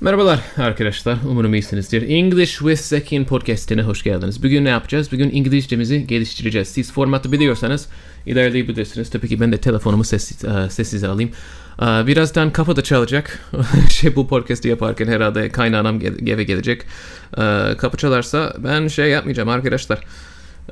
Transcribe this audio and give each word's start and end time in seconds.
Merhabalar 0.00 0.40
arkadaşlar, 0.56 1.18
umarım 1.28 1.54
iyisinizdir. 1.54 2.08
English 2.08 2.50
with 2.58 2.80
Zeki'nin 2.82 3.24
podcastine 3.24 3.82
hoş 3.82 4.02
geldiniz. 4.02 4.42
Bugün 4.42 4.64
ne 4.64 4.68
yapacağız? 4.68 5.12
Bugün 5.12 5.30
İngilizcemizi 5.30 6.06
geliştireceğiz. 6.06 6.68
Siz 6.68 6.92
formatı 6.92 7.32
biliyorsanız 7.32 7.86
ilerleyebilirsiniz. 8.26 9.10
Tabii 9.10 9.28
ki 9.28 9.40
ben 9.40 9.52
de 9.52 9.58
telefonumu 9.58 10.04
sessiz, 10.04 10.38
sessize 10.72 11.08
alayım. 11.08 11.30
E, 11.82 11.84
Birazdan 11.84 12.52
kapı 12.52 12.76
da 12.76 12.82
çalacak. 12.82 13.40
şey 13.90 14.16
bu 14.16 14.28
podcast'i 14.28 14.68
yaparken 14.68 15.06
herhalde 15.06 15.48
kaynanam 15.48 16.00
gel- 16.00 16.28
eve 16.28 16.44
gelecek. 16.44 16.82
E, 17.38 17.42
Kapı 17.78 17.96
çalarsa 17.96 18.54
ben 18.58 18.88
şey 18.88 19.10
yapmayacağım 19.10 19.48
arkadaşlar. 19.48 20.00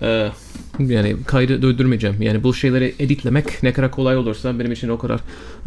Ee, 0.02 0.30
yani 0.78 1.16
kaydı 1.26 1.62
döndürmeyeceğim. 1.62 2.22
Yani 2.22 2.42
bu 2.42 2.54
şeyleri 2.54 2.94
editlemek 2.98 3.62
ne 3.62 3.72
kadar 3.72 3.90
kolay 3.90 4.16
olursa 4.16 4.58
benim 4.58 4.72
için 4.72 4.88
o 4.88 4.98
kadar 4.98 5.20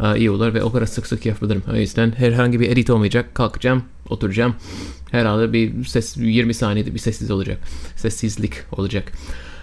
e, 0.04 0.18
iyi 0.18 0.30
olur 0.30 0.54
ve 0.54 0.62
o 0.62 0.72
kadar 0.72 0.86
sık 0.86 1.06
sık 1.06 1.26
yapabilirim. 1.26 1.62
O 1.72 1.76
yüzden 1.76 2.12
herhangi 2.16 2.60
bir 2.60 2.70
edit 2.70 2.90
olmayacak. 2.90 3.34
Kalkacağım, 3.34 3.82
oturacağım. 4.08 4.54
Herhalde 5.10 5.52
bir 5.52 5.84
ses 5.84 6.16
20 6.16 6.54
saniyede 6.54 6.94
bir 6.94 6.98
sessiz 6.98 7.30
olacak. 7.30 7.58
Sessizlik 7.96 8.52
olacak. 8.72 9.12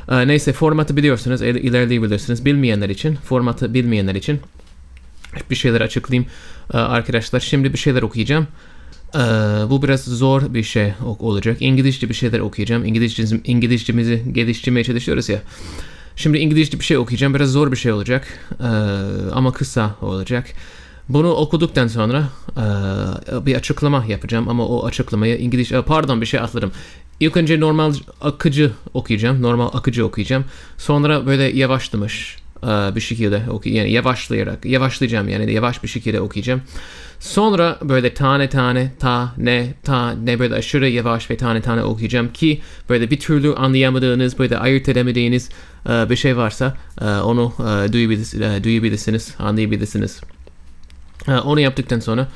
Ee, 0.10 0.28
neyse 0.28 0.54
formatı 0.54 0.98
biliyorsunuz. 0.98 1.42
il- 1.42 1.56
ilerleyebilirsiniz. 1.56 2.46
Bilmeyenler 2.46 2.90
için, 2.90 3.16
formatı 3.16 3.74
bilmeyenler 3.74 4.16
için 4.16 4.40
bir 5.50 5.56
şeyler 5.56 5.82
açıklayayım. 5.82 6.30
Ee, 6.74 6.78
arkadaşlar 6.78 7.40
şimdi 7.40 7.74
bir 7.74 7.78
şeyler 7.78 8.02
okuyacağım. 8.02 8.48
Ee, 9.16 9.70
bu 9.70 9.82
biraz 9.84 10.04
zor 10.04 10.54
bir 10.54 10.64
şey 10.64 10.94
olacak. 11.20 11.58
İngilizce 11.60 12.10
bir 12.10 12.14
şeyler 12.14 12.40
okuyacağım. 12.40 12.86
İngilizce, 12.86 13.24
İngilizcemizi 13.44 14.24
geliştirmeye 14.32 14.84
çalışıyoruz 14.84 15.30
ya. 15.30 15.42
Şimdi 16.16 16.38
İngilizce 16.38 16.80
bir 16.80 16.84
şey 16.84 16.98
okuyacağım. 16.98 17.34
Biraz 17.34 17.50
zor 17.50 17.72
bir 17.72 17.78
şey 17.78 17.92
olacak. 17.92 18.28
Ee, 18.60 18.66
ama 19.32 19.54
kısa 19.54 19.96
olacak. 20.02 20.48
Bunu 21.10 21.32
okuduktan 21.32 21.88
sonra 21.88 22.30
ee, 22.58 23.46
bir 23.46 23.56
açıklama 23.56 24.06
yapacağım 24.08 24.50
ama 24.50 24.68
o 24.68 24.86
açıklamayı 24.86 25.38
İngilizce 25.38 25.82
pardon 25.82 26.22
bir 26.22 26.26
şey 26.26 26.40
atladım. 26.40 26.72
İlk 27.20 27.38
önce 27.38 27.60
normal 27.60 27.94
akıcı 28.22 28.72
okuyacağım. 28.94 29.42
Normal 29.42 29.70
akıcı 29.74 30.06
okuyacağım. 30.06 30.46
Sonra 30.78 31.26
böyle 31.26 31.44
yavaşlamış 31.44 32.38
bir 32.64 33.02
şekilde 33.02 33.42
oku 33.50 33.70
yani 33.70 33.92
yavaşlayarak 33.92 34.66
yavaşlayacağım 34.66 35.30
yani 35.30 35.54
yavaş 35.54 35.84
bir 35.84 35.88
şekilde 35.88 36.22
okuyacağım. 36.22 36.62
Sonra 37.20 37.80
böyle 37.82 38.14
tane 38.14 38.50
tane 38.50 38.92
ta 39.00 39.34
ne 39.38 39.74
ta 39.84 40.12
ne 40.12 40.40
böyle 40.40 40.56
aşırı 40.56 40.90
yavaş 40.90 41.32
ve 41.32 41.38
tane 41.38 41.62
tane 41.62 41.84
okuyacağım 41.84 42.34
ki 42.34 42.62
böyle 42.90 43.12
bir 43.12 43.20
türlü 43.20 43.56
anlayamadığınız 43.56 44.40
böyle 44.40 44.58
ayırt 44.58 44.90
edemediğiniz 44.90 45.50
e, 45.90 46.10
bir 46.10 46.16
şey 46.16 46.38
varsa 46.38 46.78
e, 47.02 47.06
onu 47.06 47.54
e, 47.60 47.94
duyabilirsiniz, 47.94 48.64
duyabilirsiniz 48.64 49.36
anlayabilirsiniz. 49.40 50.22
Onu 51.28 51.60
yaptıktan 51.60 52.00
sonra 52.00 52.28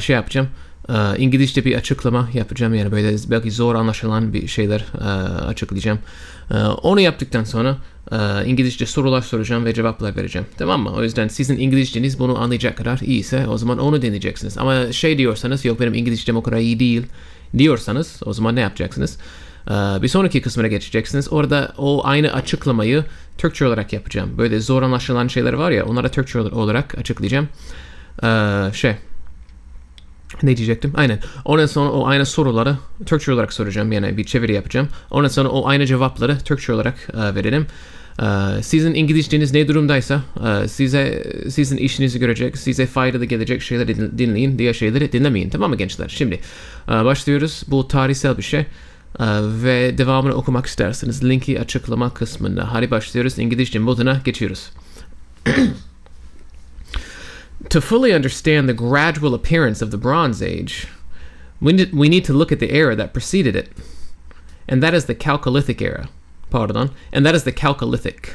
şey 0.00 0.16
yapacağım. 0.16 0.48
İngilizce 1.18 1.64
bir 1.64 1.76
açıklama 1.76 2.28
yapacağım 2.34 2.74
yani 2.74 2.92
böyle 2.92 3.16
belki 3.30 3.50
zor 3.50 3.74
anlaşılan 3.74 4.32
bir 4.32 4.48
şeyler 4.48 4.80
açıklayacağım. 5.46 5.98
Onu 6.82 7.00
yaptıktan 7.00 7.44
sonra 7.44 7.76
e, 8.12 8.46
İngilizce 8.46 8.86
sorular 8.86 9.22
soracağım 9.22 9.64
ve 9.64 9.74
cevaplar 9.74 10.16
vereceğim. 10.16 10.46
Tamam 10.58 10.82
mı? 10.82 10.92
O 10.96 11.02
yüzden 11.02 11.28
sizin 11.28 11.58
İngilizceniz 11.58 12.18
bunu 12.18 12.38
anlayacak 12.38 12.76
kadar 12.76 12.98
iyiyse 12.98 13.46
o 13.46 13.58
zaman 13.58 13.78
onu 13.78 14.02
deneyeceksiniz. 14.02 14.58
Ama 14.58 14.92
şey 14.92 15.18
diyorsanız 15.18 15.64
yok 15.64 15.80
benim 15.80 15.94
İngilizcem 15.94 16.36
o 16.36 16.42
kadar 16.42 16.56
iyi 16.56 16.80
değil 16.80 17.02
diyorsanız 17.58 18.20
o 18.24 18.32
zaman 18.32 18.56
ne 18.56 18.60
yapacaksınız? 18.60 19.18
E, 19.66 19.72
bir 19.72 20.08
sonraki 20.08 20.42
kısmına 20.42 20.68
geçeceksiniz. 20.68 21.32
Orada 21.32 21.72
o 21.78 22.06
aynı 22.06 22.32
açıklamayı 22.32 23.04
Türkçe 23.38 23.66
olarak 23.66 23.92
yapacağım. 23.92 24.38
Böyle 24.38 24.60
zor 24.60 24.82
anlaşılan 24.82 25.28
şeyler 25.28 25.52
var 25.52 25.70
ya 25.70 25.84
onlara 25.84 26.08
Türkçe 26.08 26.40
olarak 26.40 26.98
açıklayacağım. 26.98 27.48
E, 28.22 28.28
şey 28.72 28.96
ne 30.42 30.56
diyecektim? 30.56 30.92
Aynen. 30.96 31.18
Ondan 31.44 31.66
sonra 31.66 31.90
o 31.90 32.06
aynı 32.06 32.26
soruları 32.26 32.76
Türkçe 33.06 33.32
olarak 33.32 33.52
soracağım. 33.52 33.92
Yani 33.92 34.16
bir 34.16 34.24
çeviri 34.24 34.52
yapacağım. 34.52 34.88
Ondan 35.10 35.28
sonra 35.28 35.48
o 35.48 35.68
aynı 35.68 35.86
cevapları 35.86 36.38
Türkçe 36.38 36.72
olarak 36.72 37.08
e, 37.14 37.34
verelim. 37.34 37.66
E, 38.20 38.62
sizin 38.62 38.94
İngilizceniz 38.94 39.52
ne 39.52 39.68
durumdaysa 39.68 40.22
e, 40.46 40.68
size 40.68 41.24
sizin 41.50 41.76
işinizi 41.76 42.18
görecek, 42.18 42.58
size 42.58 42.86
faydalı 42.86 43.24
gelecek 43.24 43.62
şeyleri 43.62 43.96
din- 43.96 44.18
dinleyin, 44.18 44.58
diğer 44.58 44.74
şeyleri 44.74 45.12
dinlemeyin. 45.12 45.50
Tamam 45.50 45.70
mı 45.70 45.76
gençler? 45.76 46.08
Şimdi 46.08 46.40
e, 46.88 46.90
başlıyoruz. 46.90 47.62
Bu 47.68 47.88
tarihsel 47.88 48.38
bir 48.38 48.42
şey. 48.42 48.60
E, 48.60 48.66
ve 49.62 49.98
devamını 49.98 50.34
okumak 50.34 50.66
isterseniz 50.66 51.24
linki 51.24 51.60
açıklama 51.60 52.14
kısmında. 52.14 52.74
Hadi 52.74 52.90
başlıyoruz. 52.90 53.38
İngilizce 53.38 53.78
moduna 53.78 54.20
geçiyoruz. 54.24 54.70
To 57.70 57.80
fully 57.80 58.16
understand 58.16 58.68
the 58.68 58.74
gradual 58.74 59.34
appearance 59.34 59.84
of 59.84 59.90
the 59.90 60.02
Bronze 60.02 60.42
Age, 60.46 60.72
we 61.60 62.10
need 62.10 62.24
to 62.24 62.38
look 62.38 62.52
at 62.52 62.60
the 62.60 62.66
era 62.66 62.96
that 62.96 63.12
preceded 63.14 63.54
it. 63.54 63.68
And 64.68 64.82
that 64.82 64.94
is 64.94 65.04
the 65.04 65.18
Chalcolithic 65.18 65.82
era. 65.82 66.08
Pardon. 66.50 66.90
And 67.12 67.24
that 67.24 67.34
is 67.34 67.44
the 67.44 67.52
Chalcolithic. 67.52 68.34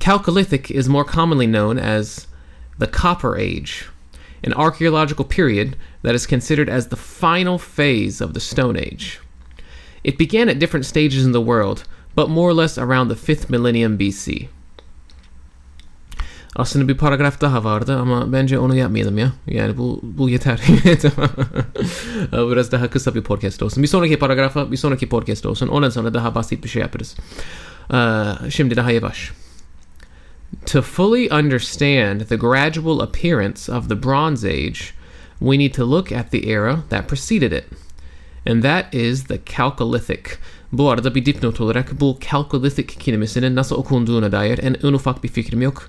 Chalcolithic 0.00 0.70
is 0.70 0.88
more 0.88 1.04
commonly 1.04 1.46
known 1.46 1.78
as 1.78 2.26
the 2.78 2.86
Copper 2.86 3.36
Age, 3.36 3.88
an 4.44 4.52
archaeological 4.54 5.24
period 5.24 5.76
that 6.02 6.14
is 6.14 6.26
considered 6.26 6.68
as 6.68 6.88
the 6.88 6.96
final 6.96 7.58
phase 7.58 8.20
of 8.20 8.34
the 8.34 8.40
Stone 8.40 8.76
Age. 8.76 9.20
It 10.04 10.18
began 10.18 10.48
at 10.48 10.58
different 10.58 10.86
stages 10.86 11.26
in 11.26 11.32
the 11.32 11.40
world, 11.40 11.84
but 12.14 12.30
more 12.30 12.48
or 12.48 12.54
less 12.54 12.78
around 12.78 13.08
the 13.08 13.14
5th 13.14 13.50
millennium 13.50 13.98
BC. 13.98 14.48
Aslında 16.56 16.88
bir 16.88 16.96
paragraf 16.96 17.40
daha 17.40 17.64
vardı 17.64 17.96
ama 17.96 18.32
bence 18.32 18.58
onu 18.58 18.76
yapmayalım 18.76 19.18
ya. 19.18 19.32
Yani 19.46 19.76
bu 19.76 20.00
bu 20.02 20.28
yeter. 20.28 20.60
Biraz 22.32 22.72
daha 22.72 22.90
kısa 22.90 23.14
bir 23.14 23.22
podcast 23.22 23.62
olsun. 23.62 23.82
Bir 23.82 23.88
sonraki 23.88 24.18
paragrafa 24.18 24.72
bir 24.72 24.76
sonraki 24.76 25.08
podcast 25.08 25.46
olsun. 25.46 25.68
Ondan 25.68 25.90
sonra 25.90 26.14
daha 26.14 26.34
basit 26.34 26.64
bir 26.64 26.68
şey 26.68 26.82
yaparız. 26.82 27.16
Şimdi 28.50 28.76
daha 28.76 28.90
yavaş. 28.90 29.32
To 30.66 30.82
fully 30.82 31.28
understand 31.30 32.20
the 32.20 32.36
gradual 32.36 33.00
appearance 33.00 33.72
of 33.72 33.88
the 33.88 34.02
Bronze 34.02 34.48
Age, 34.48 34.94
we 35.40 35.58
need 35.58 35.74
to 35.74 35.90
look 35.90 36.12
at 36.12 36.30
the 36.30 36.50
era 36.50 36.80
that 36.90 37.08
preceded 37.08 37.52
it. 37.52 37.64
And 38.46 38.62
that 38.62 38.94
is 38.94 39.24
the 39.24 39.38
Chalcolithic. 39.56 40.38
Bu 40.72 40.90
arada 40.90 41.14
bir 41.14 41.26
dipnot 41.26 41.60
olarak 41.60 42.00
bu 42.00 42.18
Chalcolithic 42.30 42.86
kelimesinin 42.86 43.56
nasıl 43.56 43.76
okunduğuna 43.76 44.32
dair 44.32 44.58
en, 44.58 44.76
en 44.82 44.92
ufak 44.92 45.24
bir 45.24 45.28
fikrim 45.28 45.62
yok. 45.62 45.88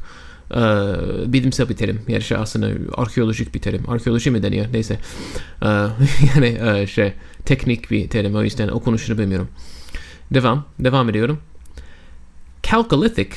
Ee, 0.56 1.34
bilimsel 1.34 1.70
bir 1.70 1.76
terim. 1.76 2.02
Yani 2.08 2.22
şey 2.22 2.38
aslında 2.38 2.70
arkeolojik 3.02 3.56
bir 3.56 3.62
terim. 3.62 3.90
Arkeoloji 3.90 4.32
mi 4.32 4.44
deniyor? 4.44 4.66
Neyse. 4.74 5.00
Yani 6.36 6.60
e, 6.64 6.88
şey 6.88 7.14
teknik 7.46 7.92
bir 7.92 8.10
terim. 8.10 8.36
O 8.36 8.44
yüzden 8.44 8.68
okunuşunu 8.68 9.18
bilmiyorum. 9.18 9.50
Devam. 10.32 10.66
Devam 10.80 11.10
ediyorum. 11.10 11.40
Chalcolithic 12.64 13.32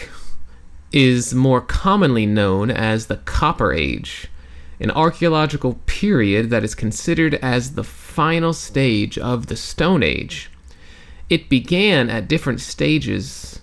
is 0.92 1.32
more 1.32 1.60
commonly 1.60 2.26
known 2.26 2.70
as 2.70 3.06
the 3.06 3.18
Copper 3.24 3.72
Age, 3.72 4.28
an 4.80 4.90
archaeological 4.90 5.74
period 5.86 6.50
that 6.50 6.64
is 6.64 6.74
considered 6.74 7.38
as 7.42 7.74
the 7.74 7.84
final 7.84 8.52
stage 8.52 9.18
of 9.18 9.46
the 9.46 9.56
Stone 9.56 10.02
Age. 10.02 10.50
It 11.30 11.48
began 11.48 12.10
at 12.10 12.28
different 12.28 12.60
stages 12.60 13.60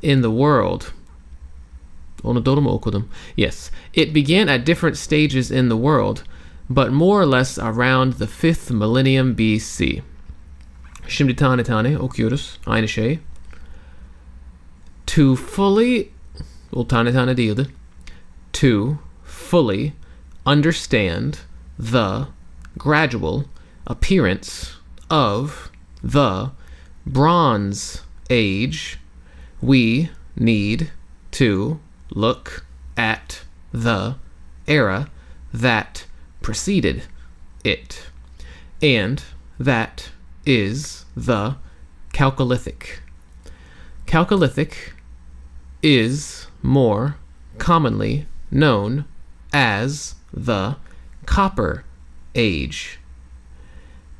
in 0.00 0.22
the 0.22 0.30
world. 0.30 0.92
Onu 2.22 2.42
okudum? 2.42 3.08
Yes. 3.36 3.70
It 3.92 4.12
began 4.12 4.48
at 4.48 4.64
different 4.64 4.96
stages 4.96 5.50
in 5.50 5.68
the 5.68 5.76
world, 5.76 6.22
but 6.68 6.92
more 6.92 7.20
or 7.20 7.26
less 7.26 7.58
around 7.58 8.14
the 8.14 8.26
5th 8.26 8.70
millennium 8.70 9.34
BC. 9.34 10.02
Şimdi 11.08 11.36
tane 11.36 11.64
tane 11.64 11.96
okuyoruz. 11.98 12.58
To 15.06 15.36
fully 15.36 16.12
o 16.72 16.84
tane 16.84 17.12
tane. 17.12 17.66
To 18.52 18.98
fully 19.24 19.94
understand 20.46 21.40
the 21.78 22.28
gradual 22.78 23.44
appearance 23.86 24.76
of 25.10 25.70
the 26.02 26.52
Bronze 27.06 28.02
Age, 28.28 28.98
we 29.60 30.10
need 30.36 30.90
to 31.32 31.80
look 32.10 32.64
at 32.96 33.42
the 33.72 34.16
era 34.66 35.08
that 35.52 36.06
preceded 36.42 37.04
it, 37.64 38.06
and 38.82 39.22
that 39.58 40.10
is 40.46 41.04
the 41.16 41.56
Chalcolithic. 42.12 43.00
Chalcolithic 44.06 44.92
is 45.82 46.46
more 46.62 47.16
commonly 47.58 48.26
known 48.50 49.04
as 49.52 50.14
the 50.32 50.76
Copper 51.26 51.84
Age, 52.34 52.98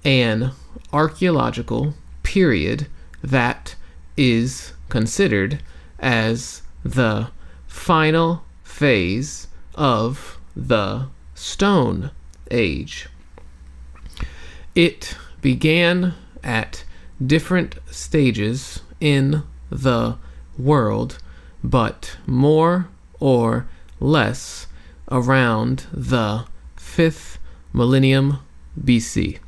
an 0.05 0.53
archaeological 0.93 1.95
period 2.23 2.87
that 3.23 3.75
is 4.17 4.73
considered 4.89 5.63
as 5.99 6.63
the 6.85 7.31
final 7.81 8.43
phase 8.63 9.49
of 9.75 10.39
the 10.55 11.07
Stone 11.35 12.11
Age. 12.51 13.09
It 14.75 15.17
began 15.41 16.15
at 16.45 16.85
different 17.27 17.77
stages 17.91 18.81
in 19.01 19.43
the 19.71 20.17
world, 20.59 21.19
but 21.65 22.19
more 22.27 22.87
or 23.19 23.67
less 23.99 24.67
around 25.11 25.87
the 25.91 26.45
5th 26.77 27.39
millennium 27.73 28.39
BC. 28.77 29.39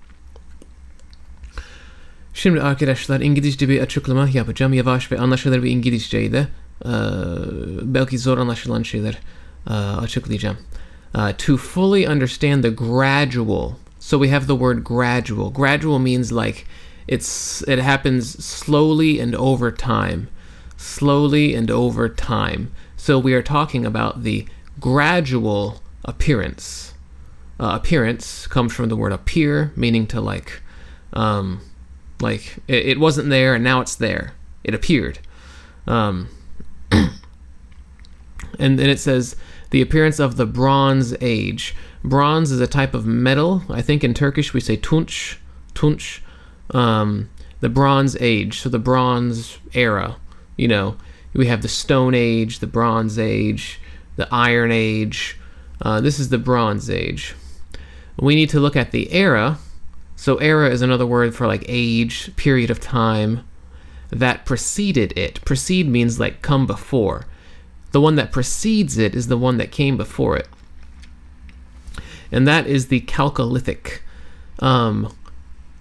Şimdi 2.35 2.61
arkadaşlar 2.61 3.21
İngilizce 3.21 3.69
bir 3.69 3.81
açıklama 3.81 4.29
yapacağım. 4.29 4.73
Yavaş 4.73 5.13
ve 5.13 5.19
anlaşılır 5.19 5.63
bir 5.63 5.71
İngilizceyle 5.71 6.49
belki 7.83 8.19
zor 8.19 8.39
anlaşılan 8.39 8.83
şeyler 8.83 9.19
açıklayacağım. 9.99 10.57
Uh, 11.15 11.33
to 11.33 11.57
fully 11.57 12.07
understand 12.07 12.63
the 12.63 12.71
gradual. 12.71 13.77
So 13.99 14.19
we 14.19 14.29
have 14.29 14.47
the 14.47 14.57
word 14.57 14.83
gradual. 14.83 15.51
Gradual 15.51 15.99
means 15.99 16.33
like 16.33 16.65
it's 17.07 17.63
it 17.69 17.79
happens 17.79 18.43
slowly 18.45 19.21
and 19.21 19.35
over 19.35 19.71
time. 19.71 20.29
Slowly 20.79 21.55
and 21.55 21.71
over 21.71 22.09
time. 22.09 22.69
So 22.97 23.19
we 23.19 23.35
are 23.35 23.43
talking 23.43 23.85
about 23.85 24.23
the 24.23 24.47
gradual 24.81 25.83
appearance. 26.05 26.95
Uh, 27.61 27.77
appearance 27.77 28.47
comes 28.47 28.73
from 28.73 28.89
the 28.89 28.97
word 28.97 29.13
appear, 29.13 29.73
meaning 29.77 30.07
to 30.09 30.21
like, 30.21 30.63
um, 31.13 31.61
like 32.21 32.57
it, 32.67 32.87
it 32.87 32.99
wasn't 32.99 33.29
there 33.29 33.55
and 33.55 33.63
now 33.63 33.81
it's 33.81 33.95
there. 33.95 34.33
It 34.65 34.75
appeared. 34.75 35.19
Um, 35.87 36.29
and 38.59 38.79
then 38.79 38.89
it 38.89 39.01
says 39.01 39.37
the 39.71 39.83
appearance 39.83 40.19
of 40.19 40.37
the 40.37 40.47
Bronze 40.47 41.15
Age. 41.21 41.75
Bronze 42.05 42.51
is 42.51 42.61
a 42.61 42.67
type 42.67 42.95
of 42.95 43.07
metal. 43.07 43.63
I 43.69 43.83
think 43.83 44.03
in 44.03 44.15
Turkish 44.15 44.53
we 44.53 44.61
say 44.61 44.77
tunç, 44.77 45.37
tunç. 45.75 46.21
Um, 46.75 47.29
the 47.61 47.69
Bronze 47.69 48.17
Age, 48.21 48.59
so 48.59 48.69
the 48.69 48.79
Bronze 48.79 49.59
era. 49.73 50.17
You 50.57 50.69
know, 50.69 50.97
we 51.33 51.47
have 51.47 51.63
the 51.63 51.69
Stone 51.69 52.15
Age, 52.15 52.59
the 52.59 52.67
Bronze 52.67 53.19
Age, 53.19 53.81
the 54.17 54.29
Iron 54.33 54.73
Age. 54.73 55.39
Uh, 55.81 56.01
this 56.01 56.19
is 56.19 56.29
the 56.29 56.39
Bronze 56.39 56.91
Age. 56.91 57.35
We 58.19 58.35
need 58.35 58.51
to 58.51 58.61
look 58.61 58.77
at 58.77 58.91
the 58.91 59.13
era. 59.13 59.59
So, 60.17 60.37
era 60.37 60.71
is 60.71 60.83
another 60.83 61.07
word 61.07 61.35
for 61.35 61.47
like 61.47 61.65
age, 61.69 62.35
period 62.37 62.71
of 62.71 62.81
time 62.81 63.45
that 64.11 64.45
preceded 64.45 65.17
it. 65.17 65.41
Precede 65.45 65.89
means 65.89 66.21
like 66.21 66.43
come 66.43 66.67
before. 66.67 67.27
The 67.93 68.01
one 68.01 68.17
that 68.17 68.33
precedes 68.33 68.99
it 68.99 69.15
is 69.15 69.29
the 69.29 69.37
one 69.37 69.59
that 69.59 69.71
came 69.71 69.97
before 69.97 70.37
it. 70.37 70.49
And 72.31 72.49
that 72.49 72.67
is 72.67 72.89
the 72.89 73.01
Chalcolithic. 73.03 74.01
Um, 74.59 75.15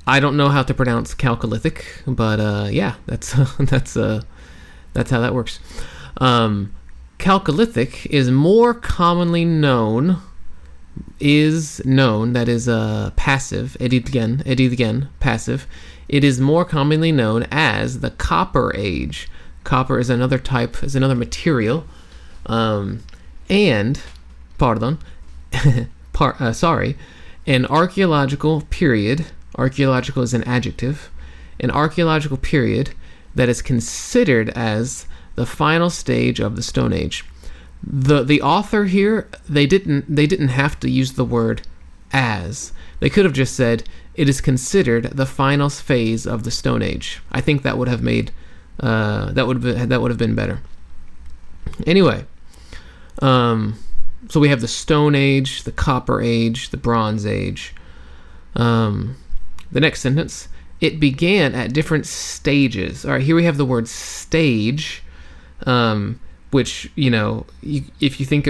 I 0.05 0.19
don't 0.19 0.35
know 0.35 0.49
how 0.49 0.63
to 0.63 0.73
pronounce 0.73 1.15
Chalcolithic, 1.15 1.83
but 2.05 2.39
uh, 2.39 2.67
yeah, 2.69 2.95
that's 3.05 3.33
that's 3.59 3.95
uh, 3.95 4.21
that's 4.93 5.11
how 5.11 5.21
that 5.21 5.33
works. 5.33 5.59
Um, 6.17 6.73
Chalcolithic 7.19 8.07
is 8.07 8.29
more 8.29 8.73
commonly 8.73 9.45
known 9.45 10.21
is 11.19 11.83
known 11.85 12.33
that 12.33 12.49
is 12.49 12.67
uh, 12.67 13.11
passive 13.15 13.77
edilgen 13.79 14.43
edilgen 14.43 15.07
passive. 15.19 15.67
It 16.09 16.23
is 16.23 16.41
more 16.41 16.65
commonly 16.65 17.11
known 17.11 17.47
as 17.51 17.99
the 17.99 18.09
Copper 18.09 18.75
Age. 18.75 19.29
Copper 19.63 19.99
is 19.99 20.09
another 20.09 20.39
type 20.39 20.83
is 20.83 20.95
another 20.95 21.15
material, 21.15 21.85
um, 22.45 23.03
and 23.49 23.99
pardon, 24.57 24.99
par, 26.13 26.35
uh, 26.39 26.53
sorry, 26.53 26.97
an 27.45 27.65
archaeological 27.65 28.61
period. 28.69 29.25
Archaeological 29.57 30.23
is 30.23 30.33
an 30.33 30.43
adjective. 30.43 31.09
An 31.59 31.71
archaeological 31.71 32.37
period 32.37 32.91
that 33.35 33.49
is 33.49 33.61
considered 33.61 34.49
as 34.49 35.05
the 35.35 35.45
final 35.45 35.89
stage 35.89 36.39
of 36.39 36.55
the 36.55 36.63
Stone 36.63 36.93
Age. 36.93 37.25
The 37.83 38.23
the 38.23 38.41
author 38.41 38.85
here 38.85 39.27
they 39.49 39.65
didn't 39.65 40.15
they 40.15 40.27
didn't 40.27 40.49
have 40.49 40.79
to 40.81 40.89
use 40.89 41.13
the 41.13 41.25
word 41.25 41.63
as. 42.13 42.73
They 42.99 43.09
could 43.09 43.25
have 43.25 43.33
just 43.33 43.55
said 43.55 43.83
it 44.13 44.29
is 44.29 44.41
considered 44.41 45.05
the 45.05 45.25
final 45.25 45.69
phase 45.69 46.27
of 46.27 46.43
the 46.43 46.51
Stone 46.51 46.83
Age. 46.83 47.21
I 47.31 47.41
think 47.41 47.63
that 47.63 47.77
would 47.77 47.87
have 47.87 48.03
made 48.03 48.31
uh, 48.79 49.31
that 49.31 49.47
would 49.47 49.57
have 49.57 49.63
been, 49.63 49.89
that 49.89 50.01
would 50.01 50.11
have 50.11 50.17
been 50.17 50.35
better. 50.35 50.61
Anyway, 51.87 52.25
um, 53.21 53.77
so 54.29 54.39
we 54.39 54.49
have 54.49 54.61
the 54.61 54.67
Stone 54.67 55.15
Age, 55.15 55.63
the 55.63 55.71
Copper 55.71 56.21
Age, 56.21 56.69
the 56.69 56.77
Bronze 56.77 57.25
Age. 57.25 57.73
Um, 58.55 59.15
the 59.71 59.79
next 59.79 60.01
sentence. 60.01 60.47
It 60.79 60.99
began 60.99 61.53
at 61.53 61.73
different 61.73 62.05
stages. 62.05 63.05
All 63.05 63.11
right, 63.11 63.21
here 63.21 63.35
we 63.35 63.45
have 63.45 63.57
the 63.57 63.65
word 63.65 63.87
stage, 63.87 65.03
um, 65.65 66.19
which 66.49 66.91
you 66.95 67.09
know, 67.09 67.45
you, 67.61 67.83
if 67.99 68.19
you 68.19 68.25
think, 68.25 68.49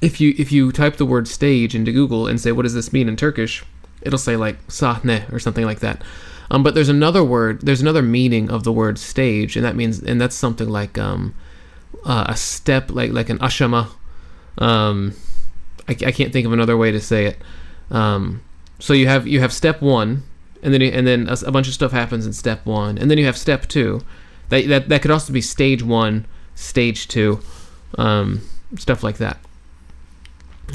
if 0.00 0.20
you 0.20 0.34
if 0.36 0.50
you 0.50 0.72
type 0.72 0.96
the 0.96 1.06
word 1.06 1.28
stage 1.28 1.74
into 1.74 1.92
Google 1.92 2.26
and 2.26 2.40
say 2.40 2.52
what 2.52 2.62
does 2.62 2.74
this 2.74 2.92
mean 2.92 3.08
in 3.08 3.16
Turkish, 3.16 3.64
it'll 4.02 4.18
say 4.18 4.36
like 4.36 4.66
sahne 4.66 5.32
or 5.32 5.38
something 5.38 5.64
like 5.64 5.80
that. 5.80 6.02
Um, 6.50 6.62
but 6.62 6.74
there's 6.74 6.90
another 6.90 7.24
word, 7.24 7.62
there's 7.62 7.80
another 7.80 8.02
meaning 8.02 8.50
of 8.50 8.64
the 8.64 8.72
word 8.72 8.98
stage, 8.98 9.56
and 9.56 9.64
that 9.64 9.76
means, 9.76 10.02
and 10.02 10.20
that's 10.20 10.36
something 10.36 10.68
like 10.68 10.98
um, 10.98 11.34
uh, 12.04 12.26
a 12.28 12.36
step, 12.36 12.90
like 12.90 13.12
like 13.12 13.30
an 13.30 13.38
ashama. 13.38 13.88
Um, 14.58 15.14
I, 15.88 15.92
I 15.92 16.12
can't 16.12 16.32
think 16.32 16.46
of 16.46 16.52
another 16.52 16.76
way 16.76 16.90
to 16.92 17.00
say 17.00 17.26
it. 17.26 17.38
Um, 17.90 18.42
so 18.78 18.92
you 18.92 19.06
have 19.06 19.26
you 19.26 19.40
have 19.40 19.52
step 19.52 19.80
one, 19.80 20.22
and 20.62 20.72
then 20.72 20.80
you, 20.80 20.88
and 20.88 21.06
then 21.06 21.28
a, 21.28 21.36
a 21.46 21.52
bunch 21.52 21.68
of 21.68 21.74
stuff 21.74 21.92
happens 21.92 22.26
in 22.26 22.32
step 22.32 22.64
one, 22.66 22.98
and 22.98 23.10
then 23.10 23.18
you 23.18 23.26
have 23.26 23.36
step 23.36 23.66
two. 23.66 24.02
That 24.48 24.68
that 24.68 24.88
that 24.88 25.02
could 25.02 25.10
also 25.10 25.32
be 25.32 25.40
stage 25.40 25.82
one, 25.82 26.26
stage 26.54 27.08
two, 27.08 27.40
um, 27.98 28.42
stuff 28.76 29.02
like 29.02 29.18
that. 29.18 29.38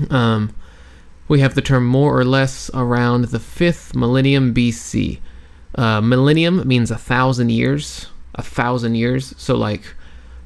Um, 0.09 0.55
we 1.27 1.39
have 1.41 1.55
the 1.55 1.61
term 1.61 1.85
more 1.85 2.17
or 2.17 2.25
less 2.25 2.71
around 2.73 3.25
the 3.25 3.39
fifth 3.39 3.95
millennium 3.95 4.53
BC. 4.53 5.19
Uh, 5.75 6.01
millennium 6.01 6.67
means 6.67 6.89
a 6.89 6.97
thousand 6.97 7.49
years, 7.49 8.07
a 8.35 8.41
thousand 8.41 8.95
years. 8.95 9.35
So 9.37 9.55
like 9.55 9.83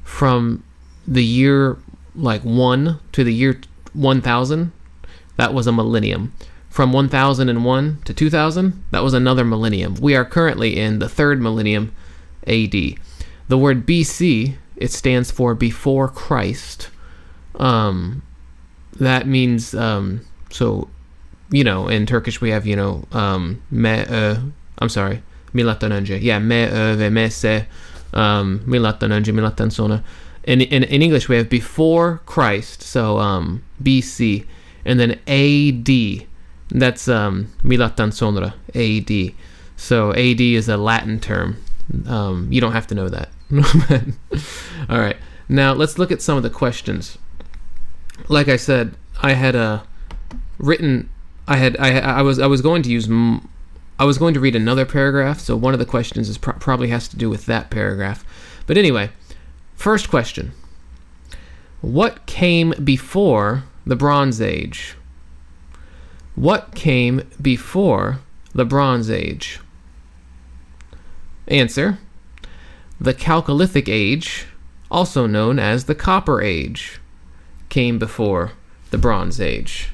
from 0.02 0.62
the 1.06 1.24
year 1.24 1.76
like 2.14 2.42
one 2.42 3.00
to 3.12 3.24
the 3.24 3.32
year 3.32 3.60
one 3.92 4.20
thousand, 4.20 4.72
that 5.36 5.54
was 5.54 5.66
a 5.66 5.72
millennium. 5.72 6.32
From 6.70 6.92
1001 6.92 7.98
to 8.04 8.12
2000, 8.12 8.84
that 8.90 9.04
was 9.04 9.14
another 9.14 9.44
millennium. 9.44 9.94
We 9.94 10.16
are 10.16 10.24
currently 10.24 10.76
in 10.76 10.98
the 10.98 11.08
third 11.08 11.40
millennium 11.40 11.94
AD. 12.48 12.72
The 13.46 13.58
word 13.58 13.86
BC, 13.86 14.56
it 14.76 14.90
stands 14.90 15.30
for 15.30 15.54
before 15.54 16.08
Christ. 16.08 16.90
Um, 17.60 18.22
that 18.98 19.28
means, 19.28 19.72
um, 19.74 20.22
so, 20.50 20.88
you 21.50 21.62
know, 21.62 21.86
in 21.86 22.06
Turkish 22.06 22.40
we 22.40 22.50
have, 22.50 22.66
you 22.66 22.74
know, 22.74 23.04
um, 23.12 23.62
me, 23.70 24.00
uh, 24.08 24.38
I'm 24.78 24.88
sorry, 24.88 25.22
milattan 25.52 25.92
önce. 25.92 26.20
Yeah, 26.20 26.40
me, 26.40 26.66
ve 26.96 27.08
me, 27.08 27.28
se, 27.28 27.66
um, 28.12 28.62
milattan 28.66 29.12
önce, 29.12 29.32
milattan 29.32 29.70
sonra. 29.70 30.02
In, 30.44 30.60
in, 30.60 30.82
in 30.82 31.02
English 31.02 31.28
we 31.28 31.36
have 31.36 31.48
before 31.48 32.20
Christ, 32.26 32.82
so 32.82 33.18
um, 33.18 33.62
BC, 33.82 34.46
and 34.84 35.00
then 35.00 35.12
AD. 35.26 36.26
That's 36.70 37.08
um, 37.08 37.52
milattan 37.62 38.10
sonra, 38.12 38.54
AD. 38.74 39.34
So 39.76 40.12
AD 40.12 40.40
is 40.40 40.68
a 40.68 40.76
Latin 40.76 41.20
term. 41.20 41.56
Um, 42.06 42.48
you 42.50 42.60
don't 42.60 42.72
have 42.72 42.86
to 42.88 42.94
know 42.94 43.08
that. 43.08 43.28
All 44.88 44.98
right. 44.98 45.16
Now 45.48 45.72
let's 45.72 45.98
look 45.98 46.10
at 46.10 46.22
some 46.22 46.36
of 46.36 46.42
the 46.42 46.50
questions. 46.50 47.18
Like 48.28 48.48
I 48.48 48.56
said, 48.56 48.94
I 49.22 49.32
had 49.32 49.54
uh, 49.54 49.82
written. 50.58 51.10
I 51.46 51.56
had 51.56 51.76
I, 51.78 51.98
I 51.98 52.22
was 52.22 52.38
I 52.38 52.46
was 52.46 52.62
going 52.62 52.82
to 52.82 52.90
use. 52.90 53.08
I 53.98 54.04
was 54.04 54.18
going 54.18 54.34
to 54.34 54.40
read 54.40 54.56
another 54.56 54.84
paragraph. 54.86 55.40
So 55.40 55.56
one 55.56 55.74
of 55.74 55.78
the 55.78 55.86
questions 55.86 56.28
is 56.28 56.38
pro- 56.38 56.54
probably 56.54 56.88
has 56.88 57.08
to 57.08 57.16
do 57.16 57.28
with 57.28 57.46
that 57.46 57.70
paragraph. 57.70 58.24
But 58.66 58.78
anyway, 58.78 59.10
first 59.74 60.08
question. 60.08 60.52
What 61.80 62.26
came 62.26 62.72
before 62.82 63.64
the 63.84 63.96
Bronze 63.96 64.40
Age? 64.40 64.96
What 66.34 66.74
came 66.74 67.22
before 67.40 68.20
the 68.54 68.64
Bronze 68.64 69.10
Age? 69.10 69.60
Answer 71.46 71.98
The 73.00 73.12
Chalcolithic 73.14 73.88
Age, 73.88 74.46
also 74.90 75.26
known 75.26 75.58
as 75.58 75.84
the 75.84 75.94
Copper 75.94 76.40
Age, 76.40 77.00
came 77.68 77.98
before 77.98 78.52
the 78.90 78.98
Bronze 78.98 79.40
Age. 79.40 79.90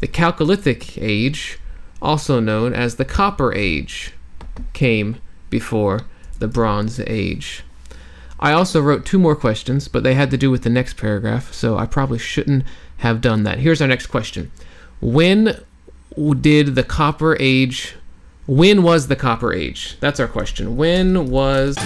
The 0.00 0.08
Chalcolithic 0.08 1.02
Age, 1.02 1.58
also 2.00 2.38
known 2.38 2.74
as 2.74 2.96
the 2.96 3.04
Copper 3.04 3.52
Age, 3.52 4.12
came 4.72 5.16
before 5.50 6.02
the 6.38 6.48
Bronze 6.48 7.00
Age. 7.00 7.64
I 8.44 8.52
also 8.52 8.82
wrote 8.82 9.06
two 9.06 9.18
more 9.18 9.34
questions, 9.34 9.88
but 9.88 10.02
they 10.02 10.12
had 10.12 10.30
to 10.30 10.36
do 10.36 10.50
with 10.50 10.64
the 10.64 10.68
next 10.68 10.98
paragraph, 10.98 11.50
so 11.54 11.78
I 11.78 11.86
probably 11.86 12.18
shouldn't 12.18 12.64
have 12.98 13.22
done 13.22 13.44
that. 13.44 13.58
Here's 13.58 13.80
our 13.80 13.88
next 13.88 14.08
question 14.08 14.52
When 15.00 15.58
did 16.42 16.74
the 16.74 16.82
Copper 16.82 17.38
Age? 17.40 17.94
When 18.46 18.82
was 18.82 19.08
the 19.08 19.16
Copper 19.16 19.54
Age? 19.54 19.96
That's 20.00 20.20
our 20.20 20.28
question. 20.28 20.76
When 20.76 21.30
was 21.30 21.78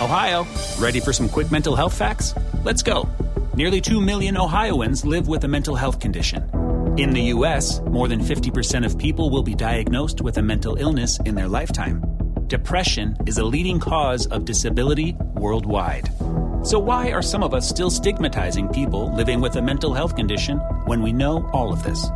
Ohio, 0.00 0.46
ready 0.78 1.00
for 1.00 1.12
some 1.12 1.28
quick 1.28 1.50
mental 1.50 1.74
health 1.74 1.98
facts? 1.98 2.34
Let's 2.62 2.84
go. 2.84 3.08
Nearly 3.56 3.80
2 3.80 4.00
million 4.00 4.36
Ohioans 4.36 5.04
live 5.04 5.26
with 5.26 5.42
a 5.42 5.48
mental 5.48 5.74
health 5.74 5.98
condition. 5.98 6.48
In 6.98 7.10
the 7.10 7.22
U.S., 7.34 7.80
more 7.80 8.06
than 8.06 8.20
50% 8.20 8.86
of 8.86 8.96
people 8.96 9.28
will 9.28 9.42
be 9.42 9.56
diagnosed 9.56 10.20
with 10.20 10.38
a 10.38 10.42
mental 10.42 10.76
illness 10.76 11.18
in 11.26 11.34
their 11.34 11.48
lifetime. 11.48 12.21
Depression 12.52 13.16
is 13.24 13.38
a 13.38 13.44
leading 13.44 13.80
cause 13.80 14.26
of 14.26 14.44
disability 14.44 15.16
worldwide. 15.36 16.10
So, 16.62 16.78
why 16.78 17.10
are 17.10 17.22
some 17.22 17.42
of 17.42 17.54
us 17.54 17.66
still 17.66 17.88
stigmatizing 17.88 18.68
people 18.68 19.10
living 19.16 19.40
with 19.40 19.56
a 19.56 19.62
mental 19.62 19.94
health 19.94 20.14
condition 20.14 20.58
when 20.84 21.00
we 21.00 21.14
know 21.14 21.48
all 21.54 21.72
of 21.72 21.82
this? 21.82 22.08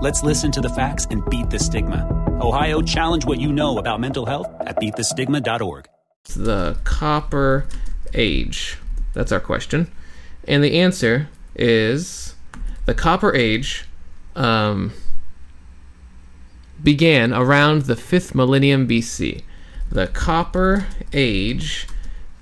Let's 0.00 0.22
listen 0.22 0.50
to 0.52 0.62
the 0.62 0.70
facts 0.70 1.06
and 1.10 1.22
beat 1.28 1.50
the 1.50 1.58
stigma. 1.58 2.08
Ohio, 2.40 2.80
challenge 2.80 3.26
what 3.26 3.38
you 3.38 3.52
know 3.52 3.76
about 3.76 4.00
mental 4.00 4.24
health 4.24 4.46
at 4.62 4.76
beatthestigma.org. 4.76 5.86
the 6.36 6.78
Copper 6.84 7.66
Age? 8.14 8.78
That's 9.12 9.30
our 9.30 9.40
question. 9.40 9.92
And 10.48 10.64
the 10.64 10.80
answer 10.80 11.28
is 11.54 12.34
the 12.86 12.94
Copper 12.94 13.34
Age 13.34 13.84
um, 14.36 14.94
began 16.82 17.34
around 17.34 17.82
the 17.82 17.94
5th 17.94 18.34
millennium 18.34 18.88
BC. 18.88 19.42
The 19.92 20.06
Copper 20.06 20.86
Age 21.12 21.86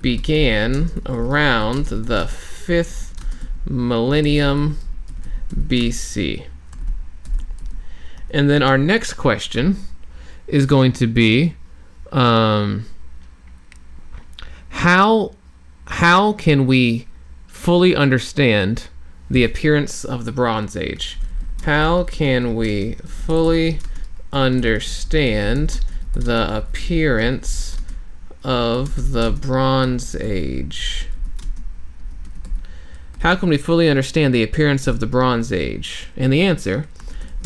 began 0.00 1.02
around 1.04 1.86
the 1.86 2.26
5th 2.26 3.12
millennium 3.66 4.78
BC. 5.52 6.46
And 8.30 8.48
then 8.48 8.62
our 8.62 8.78
next 8.78 9.14
question 9.14 9.78
is 10.46 10.64
going 10.64 10.92
to 10.92 11.08
be 11.08 11.56
um, 12.12 12.86
how 14.68 15.32
how 15.86 16.34
can 16.34 16.68
we 16.68 17.08
fully 17.48 17.96
understand 17.96 18.86
the 19.28 19.42
appearance 19.42 20.04
of 20.04 20.24
the 20.24 20.30
Bronze 20.30 20.76
Age? 20.76 21.18
How 21.64 22.04
can 22.04 22.54
we 22.54 22.94
fully 23.04 23.80
understand 24.32 25.80
the 26.14 26.56
appearance 26.56 27.78
of 28.42 29.12
the 29.12 29.30
Bronze 29.30 30.14
Age? 30.16 31.06
How 33.20 33.36
can 33.36 33.50
we 33.50 33.58
fully 33.58 33.88
understand 33.88 34.34
the 34.34 34.42
appearance 34.42 34.86
of 34.86 34.98
the 34.98 35.06
Bronze 35.06 35.52
Age? 35.52 36.08
And 36.16 36.32
the 36.32 36.40
answer, 36.40 36.88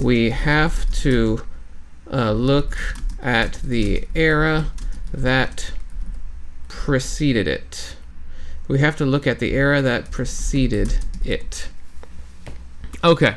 we 0.01 0.31
have 0.31 0.91
to 1.03 1.43
uh, 2.13 2.33
look 2.33 2.79
at 3.21 3.55
the 3.55 4.07
era 4.15 4.67
that 5.13 5.73
preceded 6.69 7.49
it. 7.49 7.97
We 8.69 8.79
have 8.79 8.97
to 8.97 9.05
look 9.05 9.27
at 9.27 9.41
the 9.41 9.53
era 9.53 9.83
that 9.83 10.11
preceded 10.11 10.99
it. 11.25 11.69
Okay. 13.03 13.37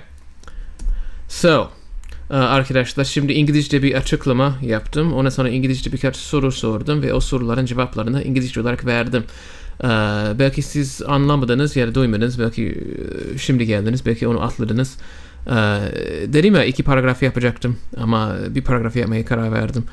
So, 1.28 1.72
arkadaşlar 2.36 3.04
şimdi 3.04 3.34
İngilizce 3.34 3.84
bir 3.84 3.94
açıklama 3.96 4.58
yaptım. 4.62 5.14
Ondan 5.14 5.30
sonra 5.30 5.50
İngilizce 5.50 5.92
birkaç 5.92 6.16
soru 6.16 6.52
sordum 6.52 7.02
ve 7.02 7.14
o 7.14 7.20
soruların 7.20 7.66
cevaplarını 7.66 8.24
İngilizce 8.24 8.62
olarak 8.62 8.86
verdim. 8.86 9.24
E, 9.84 9.88
belki 10.40 10.62
siz 10.62 11.02
anlamadınız 11.08 11.76
ya 11.76 11.88
da 11.88 11.96
duymadınız. 11.96 12.40
Belki 12.40 12.66
e, 12.66 13.38
şimdi 13.38 13.66
geldiniz. 13.66 14.06
Belki 14.06 14.28
onu 14.28 14.42
atladınız. 14.42 14.98
E, 15.48 15.54
dedim 16.34 16.56
ya 16.56 16.64
iki 16.64 16.84
paragraf 16.84 17.24
yapacaktım. 17.24 17.78
Ama 17.98 18.36
bir 18.50 18.62
paragraf 18.62 18.96
yapmaya 18.96 19.26
karar 19.26 19.52
verdim. 19.52 19.84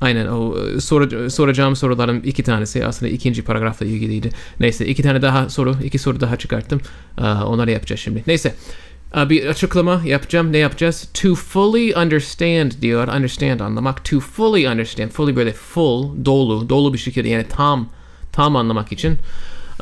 Aynen 0.00 0.26
o 0.26 0.58
e, 0.58 0.80
soru, 0.80 1.30
soracağım 1.30 1.76
soruların 1.76 2.20
iki 2.20 2.42
tanesi 2.42 2.86
aslında 2.86 3.12
ikinci 3.12 3.44
paragrafla 3.44 3.86
ilgiliydi. 3.86 4.30
Neyse 4.60 4.86
iki 4.86 5.02
tane 5.02 5.22
daha 5.22 5.48
soru, 5.48 5.76
iki 5.84 5.98
soru 5.98 6.20
daha 6.20 6.36
çıkarttım. 6.36 6.80
Ee, 7.18 7.22
onları 7.22 7.70
yapacağız 7.70 8.00
şimdi. 8.00 8.24
Neyse 8.26 8.54
Ee, 8.89 8.89
bir 9.14 9.46
açıklama 9.46 10.02
yapacağım. 10.04 10.52
Ne 10.52 10.58
yapacağız? 10.58 11.08
To 11.14 11.34
fully 11.34 11.94
understand 11.96 12.72
diyor. 12.82 13.08
Understand 13.08 13.60
anlamak. 13.60 14.04
To 14.04 14.20
fully 14.20 14.68
understand. 14.68 15.10
Fully 15.10 15.36
böyle 15.36 15.52
full, 15.52 16.24
dolu, 16.24 16.68
dolu 16.68 16.92
bir 16.92 16.98
şekilde 16.98 17.28
yani 17.28 17.46
tam, 17.48 17.88
tam 18.32 18.56
anlamak 18.56 18.92
için. 18.92 19.12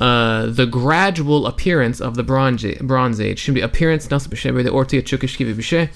Uh, 0.01 0.55
the 0.57 0.65
gradual 0.65 1.45
appearance 1.45 2.05
of 2.05 2.17
the 2.17 2.29
Bronze, 2.29 2.79
bronze 2.81 3.25
Age. 3.25 3.37
Şimdi 3.37 3.65
appearance 3.65 4.05
nasıl 4.11 4.31
bir 4.31 4.37
şey? 4.37 4.55
Böyle 4.55 4.71
ortaya 4.71 5.05
çıkış 5.05 5.37
gibi 5.37 5.59
bir 5.59 5.63
şey. 5.63 5.83
Uh, 5.83 5.89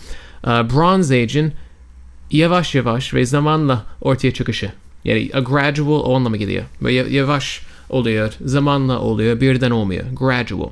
bronze 0.45 1.23
Age'in 1.23 1.53
yavaş 2.31 2.75
yavaş 2.75 3.15
ve 3.15 3.27
zamanla 3.27 3.85
ortaya 4.01 4.35
çıkışı. 4.35 4.73
Yani 5.05 5.31
a 5.35 5.41
gradual 5.41 6.01
o 6.01 6.17
anlama 6.17 6.37
geliyor. 6.37 6.65
Ya- 6.81 7.09
yavaş 7.09 7.61
oluyor, 7.89 8.33
zamanla 8.45 8.99
oluyor, 8.99 9.41
birden 9.41 9.71
olmuyor. 9.71 10.05
Gradual. 10.13 10.71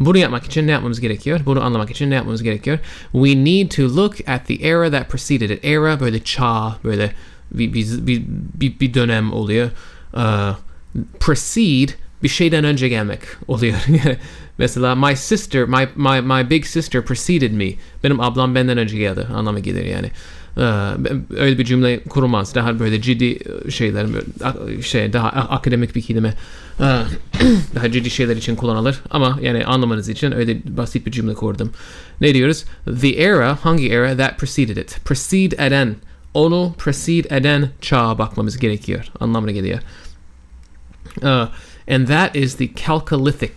Bunu 0.00 0.18
yapmak 0.18 0.44
için 0.44 0.66
ne 0.66 0.70
yapmamız 0.70 1.00
gerekiyor? 1.00 1.40
Bunu 1.46 1.64
anlamak 1.64 1.90
için 1.90 2.10
ne 2.10 2.14
yapmamız 2.14 2.42
gerekiyor? 2.42 2.78
We 3.12 3.44
need 3.44 3.70
to 3.70 3.82
look 3.82 4.28
at 4.28 4.46
the 4.46 4.54
era 4.54 4.90
that 4.90 5.10
preceded 5.10 5.50
it. 5.50 5.64
Era 5.64 6.00
böyle 6.00 6.24
çağ, 6.24 6.76
böyle 6.84 7.12
bir, 7.50 7.74
bir, 7.74 7.86
bir, 8.60 8.80
bir, 8.80 8.94
dönem 8.94 9.32
oluyor. 9.32 9.70
Uh, 10.14 10.56
precede 11.20 11.92
bir 12.22 12.28
şeyden 12.28 12.64
önce 12.64 12.88
gelmek 12.88 13.20
oluyor. 13.48 13.76
Mesela 14.58 14.94
my 14.94 15.16
sister, 15.16 15.64
my, 15.64 15.88
my, 15.96 16.20
my 16.20 16.50
big 16.50 16.64
sister 16.64 17.02
preceded 17.02 17.52
me. 17.52 17.72
Benim 18.04 18.20
ablam 18.20 18.54
benden 18.54 18.78
önce 18.78 18.98
geldi 18.98 19.26
anlamı 19.34 19.60
gelir 19.60 19.84
yani. 19.84 20.10
Ee, 20.60 20.64
öyle 21.36 21.58
bir 21.58 21.64
cümle 21.64 22.02
kurulmaz. 22.04 22.54
Daha 22.54 22.78
böyle 22.78 23.02
ciddi 23.02 23.38
şeyler, 23.70 24.06
böyle 24.14 24.26
a- 24.44 24.82
şey 24.82 25.12
daha 25.12 25.28
akademik 25.28 25.96
bir 25.96 26.02
kelime. 26.02 26.34
Ee, 26.80 26.84
daha 27.74 27.92
ciddi 27.92 28.10
şeyler 28.10 28.36
için 28.36 28.56
kullanılır. 28.56 29.00
Ama 29.10 29.38
yani 29.42 29.64
anlamanız 29.64 30.08
için 30.08 30.32
öyle 30.32 30.76
basit 30.76 31.06
bir 31.06 31.10
cümle 31.12 31.34
kurdum. 31.34 31.70
Ne 32.20 32.34
diyoruz? 32.34 32.64
The 33.00 33.08
era, 33.08 33.58
hangi 33.62 33.88
era 33.90 34.16
that 34.16 34.38
preceded 34.38 34.76
it? 34.76 34.96
Precede 35.04 35.66
eden, 35.66 35.96
onu 36.34 36.74
precede 36.78 37.36
eden 37.36 37.68
çağa 37.80 38.18
bakmamız 38.18 38.58
gerekiyor. 38.58 39.04
Anlamına 39.20 39.50
geliyor. 39.50 39.78
Uh, 41.22 41.48
and 41.94 42.06
that 42.06 42.36
is 42.36 42.56
the 42.56 42.68
Chalcolithic. 42.86 43.52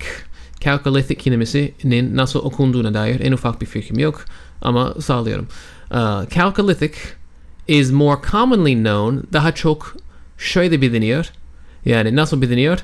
Chalcolithic 0.60 1.15
kelimesinin 1.15 2.17
nasıl 2.17 2.39
okunduğuna 2.39 2.93
dair 2.93 3.19
en 3.19 3.31
ufak 3.31 3.62
bir 3.62 3.65
fikrim 3.65 4.00
yok 4.00 4.25
ama 4.62 4.93
sağlıyorum. 5.01 5.48
Uh, 5.92 6.30
Chalcolithic 6.30 6.94
is 7.68 7.92
more 7.92 8.22
commonly 8.32 8.75
known, 8.75 9.18
daha 9.34 9.52
çok 9.52 9.96
şöyle 10.38 10.82
biliniyor. 10.82 11.32
Yani 11.86 12.16
nasıl 12.16 12.42
biliniyor? 12.42 12.80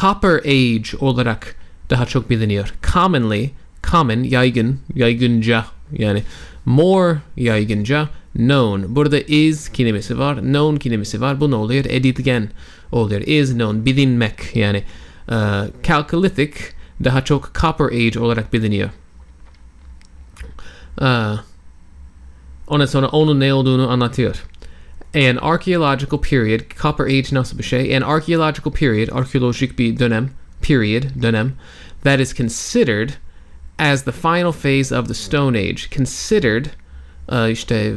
Copper 0.00 0.38
Age 0.38 0.96
olarak 1.00 1.56
daha 1.90 2.06
çok 2.06 2.30
biliniyor. 2.30 2.74
Commonly, 2.92 3.50
common, 3.82 4.22
yaygın, 4.22 4.80
yaygınca 4.94 5.64
yani 5.92 6.22
more 6.64 7.18
yaygınca 7.36 8.08
known. 8.32 8.96
Burada 8.96 9.20
is 9.20 9.68
kelimesi 9.68 10.18
var, 10.18 10.40
known 10.40 10.76
kelimesi 10.76 11.20
var. 11.20 11.40
Bu 11.40 11.50
ne 11.50 11.54
oluyor? 11.54 11.84
Edilgen 11.88 12.48
oluyor. 12.92 13.20
Is 13.20 13.52
known, 13.52 13.84
bilinmek 13.84 14.56
yani. 14.56 14.82
Uh, 15.28 15.82
Chalcolithic 15.82 16.52
daha 17.04 17.24
çok 17.24 17.54
Copper 17.54 17.86
Age 17.86 18.20
olarak 18.20 18.52
biliniyor. 18.52 18.90
Uh, 21.00 21.38
ondan 22.66 22.86
sonra 22.86 23.06
onun 23.08 23.40
ne 23.40 23.54
olduğunu 23.54 23.90
anlatıyor. 23.90 24.42
An 25.14 25.36
archaeological 25.36 26.20
period, 26.20 26.60
Copper 26.82 27.04
Age 27.04 27.26
nasıl 27.32 27.58
bir 27.58 27.64
şey? 27.64 27.96
An 27.96 28.02
archaeological 28.02 28.72
period, 28.72 29.08
arkeolojik 29.12 29.78
bir 29.78 29.98
dönem, 29.98 30.30
period, 30.62 31.02
dönem, 31.22 31.52
that 32.04 32.20
is 32.20 32.34
considered 32.34 33.10
as 33.78 34.04
the 34.04 34.12
final 34.12 34.52
phase 34.52 34.98
of 34.98 35.08
the 35.08 35.14
Stone 35.14 35.58
Age. 35.58 35.76
Considered, 35.96 36.66
uh, 37.28 37.50
işte 37.50 37.94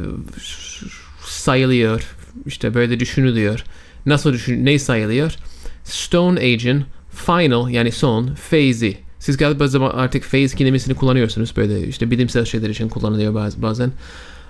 sayılıyor, 1.24 2.16
işte 2.46 2.74
böyle 2.74 3.00
düşünülüyor. 3.00 3.64
Nasıl 4.06 4.32
düşün, 4.32 4.66
ne 4.66 4.78
sayılıyor? 4.78 5.36
Stone 5.84 6.40
Age'in 6.40 6.84
final 7.10 7.68
yani 7.68 7.92
son 7.92 8.26
phase'i. 8.26 8.98
Siz 9.18 9.36
galiba 9.36 9.90
artık 9.90 10.22
phase 10.22 10.56
kelimesini 10.56 10.94
kullanıyorsunuz 10.94 11.56
böyle 11.56 11.88
işte 11.88 12.10
bilimsel 12.10 12.44
şeyler 12.44 12.70
için 12.70 12.88
kullanılıyor 12.88 13.34
baz- 13.34 13.62
bazen. 13.62 13.92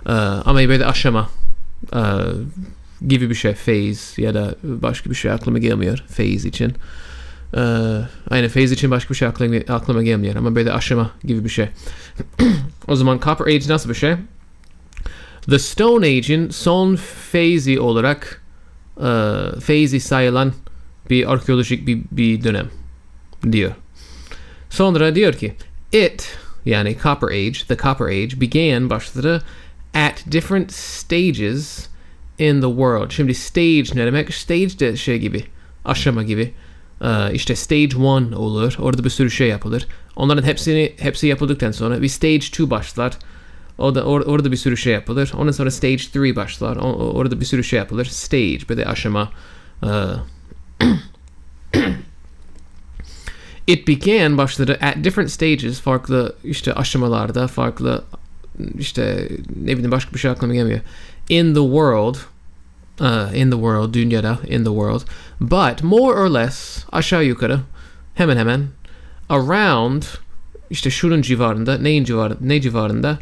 Ee, 0.07 0.13
ama 0.13 0.59
böyle 0.59 0.87
aşama 0.87 1.31
e, 1.95 2.03
gibi 3.09 3.31
bir 3.31 3.35
şey 3.35 3.53
phase 3.53 4.23
ya 4.23 4.35
da 4.35 4.55
başka 4.63 5.11
bir 5.11 5.15
şey 5.15 5.31
aklıma 5.31 5.59
gelmiyor 5.59 5.99
phase 6.09 6.49
için. 6.49 6.75
Ee, 7.55 7.61
aynen 8.31 8.49
phase 8.49 8.75
için 8.75 8.91
başka 8.91 9.11
bir 9.11 9.19
şey 9.19 9.29
aklıma, 9.29 9.57
aklıma 9.69 10.03
gelmiyor 10.03 10.37
ama 10.37 10.55
böyle 10.55 10.73
aşama 10.73 11.11
gibi 11.25 11.45
bir 11.45 11.49
şey. 11.49 11.69
o 12.89 12.97
zaman 12.97 13.21
Copper 13.25 13.47
Age 13.47 13.69
nasıl 13.69 13.91
bir 13.91 13.95
şey? 13.95 14.15
The 15.51 15.59
Stone 15.59 16.07
Age'in 16.07 16.51
son 16.51 16.97
phase'i 17.33 17.81
olarak 17.81 18.43
e, 18.97 19.11
phase'i 19.61 20.01
sayılan 20.01 20.53
bir 21.11 21.33
arkeolojik 21.33 21.87
bir, 21.87 22.01
bir 22.13 22.45
dönem 22.45 22.67
diyor. 23.53 23.73
Sonra 24.71 25.15
diyor 25.15 25.33
ki 25.33 25.55
it 25.93 26.39
yani 26.65 26.97
Copper 27.03 27.29
Age, 27.29 27.59
the 27.69 27.77
Copper 27.77 28.07
Age 28.07 28.41
began 28.41 28.91
başladı 28.91 29.43
at 29.95 30.33
different 30.33 30.73
stages 30.73 31.89
in 32.39 32.61
the 32.61 32.69
world. 32.69 33.11
Şimdi 33.11 33.35
stage 33.35 33.85
ne 33.95 34.07
demek? 34.07 34.35
Stage 34.35 34.79
de 34.79 34.97
şey 34.97 35.19
gibi, 35.19 35.45
aşama 35.85 36.23
gibi. 36.23 36.53
Ee, 37.03 37.35
işte 37.35 37.57
stage 37.57 37.91
1 37.91 37.95
olur. 38.37 38.77
Orada 38.79 39.05
bir 39.05 39.11
sürü 39.11 39.31
şey 39.31 39.49
yapılır. 39.49 39.87
Onların 40.17 40.43
hepsini 40.43 40.93
hepsi 40.99 41.27
yapıldıktan 41.27 41.73
sonra 41.73 42.03
bir 42.03 42.09
stage 42.09 42.37
2 42.37 42.71
başlar. 42.71 43.19
O 43.79 43.95
da 43.95 44.01
or- 44.01 44.25
orada 44.25 44.53
bir 44.53 44.57
sürü 44.57 44.77
şey 44.77 44.93
yapılır. 44.93 45.33
Ondan 45.37 45.53
sonra 45.53 45.71
stage 45.71 45.95
3 45.95 46.37
başlar. 46.37 46.77
O- 46.77 47.13
orada 47.13 47.41
bir 47.41 47.45
sürü 47.45 47.65
şey 47.65 47.79
yapılır. 47.79 48.05
Stage 48.05 48.59
bir 48.69 48.77
de 48.77 48.87
aşama. 48.87 49.31
Ee, 49.83 49.89
it 53.67 53.89
began 53.89 54.39
başladı 54.39 54.79
at 54.81 55.05
different 55.05 55.31
stages 55.31 55.81
farklı 55.81 56.37
işte 56.45 56.75
aşamalarda 56.75 57.47
farklı 57.49 58.05
işte 58.79 59.29
ne 59.65 59.73
bileyim 59.73 59.91
başka 59.91 60.15
bir 60.15 60.19
şey 60.19 60.31
aklıma 60.31 60.55
gelmiyor. 60.55 60.81
In 61.29 61.55
the 61.55 61.61
world 61.61 62.17
uh, 63.01 63.35
in 63.35 63.51
the 63.51 63.57
world 63.57 63.95
dünyada 63.95 64.39
in 64.49 64.65
the 64.65 64.71
world 64.71 65.01
but 65.41 65.83
more 65.83 66.21
or 66.21 66.35
less 66.35 66.85
aşağı 66.93 67.25
yukarı 67.25 67.61
hemen 68.15 68.37
hemen 68.37 68.67
around 69.29 70.03
işte 70.71 70.91
şunun 70.91 71.23
civarında 71.23 71.79
neyin 71.79 72.05
civarında 72.05 72.39
ne 72.41 72.61
civarında 72.61 73.19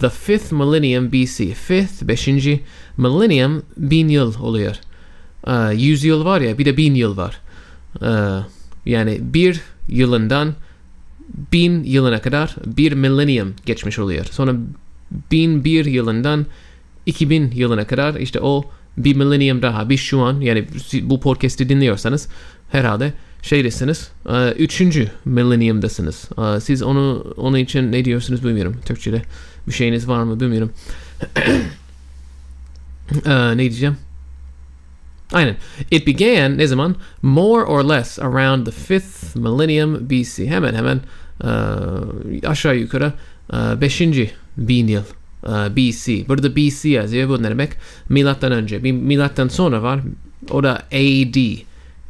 the 0.00 0.08
fifth 0.08 0.52
millennium 0.52 1.12
BC 1.12 1.54
fifth 1.54 2.02
beşinci 2.02 2.60
millennium 2.96 3.62
bin 3.76 4.08
yıl 4.08 4.40
oluyor. 4.40 4.76
Uh, 5.46 5.80
yüz 5.80 6.04
yıl 6.04 6.24
var 6.24 6.40
ya 6.40 6.58
bir 6.58 6.64
de 6.64 6.76
bin 6.76 6.94
yıl 6.94 7.16
var. 7.16 7.40
Uh, 8.00 8.44
yani 8.86 9.18
bir 9.20 9.60
yılından 9.88 10.54
bin 11.52 11.84
yılına 11.84 12.22
kadar 12.22 12.56
bir 12.66 12.92
millennium 12.92 13.54
geçmiş 13.66 13.98
oluyor. 13.98 14.24
Sonra 14.24 14.54
bin 15.32 15.64
bir 15.64 15.84
yılından 15.84 16.46
2000 17.06 17.50
yılına 17.50 17.86
kadar 17.86 18.14
işte 18.14 18.40
o 18.40 18.64
bir 18.96 19.16
millennium 19.16 19.62
daha 19.62 19.88
bir 19.88 19.96
şu 19.96 20.20
an 20.20 20.40
yani 20.40 20.66
bu 21.02 21.20
podcast'i 21.20 21.68
dinliyorsanız 21.68 22.28
herhalde 22.70 23.12
şeydesiniz 23.42 24.10
e, 24.28 24.52
üçüncü 24.52 25.10
millennium'dasınız. 25.24 26.28
E, 26.56 26.60
Siz 26.60 26.82
onu 26.82 27.34
onun 27.36 27.58
için 27.58 27.92
ne 27.92 28.04
diyorsunuz 28.04 28.44
bilmiyorum. 28.44 28.76
Türkçe'de 28.86 29.22
bir 29.66 29.72
şeyiniz 29.72 30.08
var 30.08 30.22
mı 30.22 30.40
bilmiyorum. 30.40 30.70
E, 33.26 33.56
ne 33.56 33.58
diyeceğim? 33.58 33.96
Aynen. 35.32 35.56
It 35.90 36.06
began 36.06 36.58
ne 36.58 36.66
zaman? 36.66 36.96
More 37.22 37.64
or 37.64 37.84
less 37.84 38.18
around 38.18 38.66
the 38.66 38.94
5th 38.94 39.38
millennium 39.38 40.10
BC. 40.10 40.46
Hemen 40.46 40.74
hemen 40.74 41.00
e, 41.44 42.46
aşağı 42.46 42.76
yukarı 42.76 43.12
5. 43.52 44.00
bin 44.56 44.88
yıl 44.88 45.02
e, 45.44 45.76
BC. 45.76 46.28
Burada 46.28 46.56
BC 46.56 46.88
yazıyor. 46.88 47.28
Bu 47.28 47.42
ne 47.42 47.50
demek? 47.50 47.72
Milattan 48.08 48.52
önce. 48.52 48.84
Bir 48.84 48.92
milattan 48.92 49.48
sonra 49.48 49.82
var. 49.82 50.00
O 50.50 50.62
da 50.62 50.72
AD. 50.92 51.36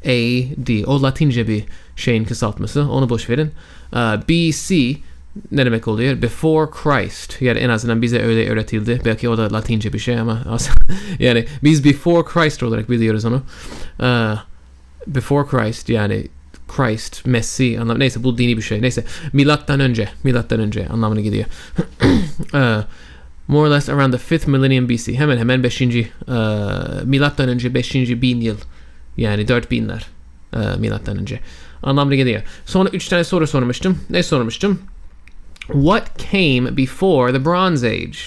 AD. 0.05 0.85
O 0.87 1.03
Latince 1.03 1.49
bir 1.49 1.65
şeyin 1.97 2.25
kısaltması. 2.25 2.91
Onu 2.91 3.09
boş 3.09 3.31
verin. 3.31 3.51
E, 3.93 3.99
BC 3.99 4.97
ne 5.53 5.67
demek 5.67 5.89
oluyor? 5.89 6.23
Before 6.23 6.71
Christ. 6.71 7.43
Yani 7.43 7.59
en 7.59 7.69
azından 7.69 8.03
bize 8.03 8.23
öyle 8.23 8.49
öğretildi. 8.49 9.01
Belki 9.05 9.29
o 9.29 9.39
da 9.39 9.53
Latince 9.53 9.93
bir 9.93 9.99
şey 9.99 10.19
ama 10.19 10.59
yani 11.19 11.47
biz 11.63 11.85
before 11.85 12.25
Christ 12.25 12.63
olarak 12.63 12.91
biliyoruz 12.91 13.25
onu. 13.25 13.43
Uh, 14.01 14.39
before 15.07 15.49
Christ 15.49 15.89
yani 15.89 16.27
Christ, 16.69 17.27
Messi 17.27 17.79
anlam 17.81 17.99
neyse 17.99 18.25
bu 18.25 18.39
dini 18.39 18.57
bir 18.57 18.63
şey. 18.63 18.83
Neyse 18.83 19.05
milattan 19.33 19.81
önce, 19.81 20.09
milattan 20.25 20.61
önce 20.61 20.89
anlamına 20.89 21.21
gidiyor. 21.21 21.45
uh, 22.55 22.83
more 23.49 23.69
or 23.69 23.75
less 23.75 23.89
around 23.89 24.13
the 24.13 24.37
5th 24.37 24.51
millennium 24.51 24.89
BC. 24.89 25.15
Hemen 25.15 25.39
hemen 25.39 25.63
5. 25.63 25.81
Uh, 25.83 25.89
milattan 27.05 27.49
önce 27.49 27.75
5. 27.75 27.95
bin 27.95 28.41
yıl. 28.41 28.57
Yani 29.17 29.45
4000'ler. 29.45 30.01
Uh, 30.57 30.79
milattan 30.79 31.19
önce. 31.19 31.41
Anlamına 31.83 32.15
geliyor. 32.15 32.43
Sonra 32.65 32.89
3 32.89 33.09
tane 33.09 33.25
soru 33.25 33.47
sormuştum. 33.47 33.99
Ne 34.11 34.23
sormuştum? 34.23 34.79
What 35.67 36.19
came 36.31 36.77
before 36.77 37.33
the 37.33 37.45
Bronze 37.45 37.89
Age? 37.89 38.19